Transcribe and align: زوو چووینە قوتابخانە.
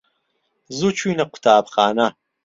زوو 0.77 0.89
چووینە 0.97 1.25
قوتابخانە. 1.31 2.07